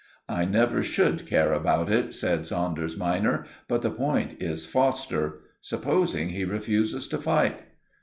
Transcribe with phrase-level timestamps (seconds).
[0.27, 3.45] "I never should care about it," said Saunders minor.
[3.67, 5.41] "But the point is Foster.
[5.61, 7.59] Supposing he refuses to fight?"